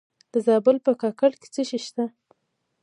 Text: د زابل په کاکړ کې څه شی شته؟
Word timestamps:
د 0.33 0.35
زابل 0.45 0.77
په 0.85 0.91
کاکړ 1.01 1.31
کې 1.39 1.47
څه 1.53 1.61
شی 1.69 1.79
شته؟ 1.85 2.05